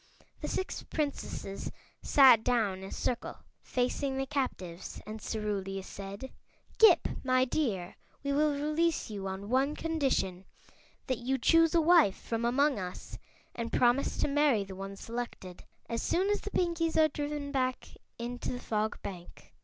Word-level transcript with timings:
The 0.41 0.47
six 0.47 0.81
Princesses 0.81 1.71
sat 2.01 2.43
down 2.43 2.79
in 2.79 2.85
a 2.85 2.91
circle 2.91 3.37
facing 3.61 4.17
the 4.17 4.25
captives 4.25 4.99
and 5.05 5.21
Cerulia 5.21 5.83
said: 5.83 6.31
"Ghip, 6.79 7.07
my 7.23 7.45
dear, 7.45 7.97
we 8.23 8.33
will 8.33 8.51
release 8.51 9.11
you 9.11 9.27
on 9.27 9.47
one 9.47 9.75
condition: 9.75 10.45
That 11.05 11.19
you 11.19 11.37
choose 11.37 11.75
a 11.75 11.81
wife 11.81 12.15
from 12.17 12.45
among 12.45 12.79
us 12.79 13.19
and 13.53 13.71
promise 13.71 14.17
to 14.17 14.27
marry 14.27 14.63
the 14.63 14.73
one 14.73 14.95
selected, 14.95 15.65
as 15.87 16.01
soon 16.01 16.31
as 16.31 16.41
the 16.41 16.49
Pinkies 16.49 16.97
are 16.97 17.07
driven 17.07 17.51
back 17.51 17.89
into 18.17 18.51
the 18.51 18.59
Fog 18.59 18.99
Bank." 19.03 19.53